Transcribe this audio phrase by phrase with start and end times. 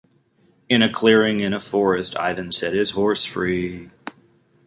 [0.67, 3.91] In a clearing in a forest, Ivan has set his horse free.